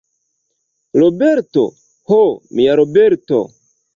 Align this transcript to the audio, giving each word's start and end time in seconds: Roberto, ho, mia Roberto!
Roberto, 1.01 1.67
ho, 2.13 2.19
mia 2.61 2.73
Roberto! 2.83 3.39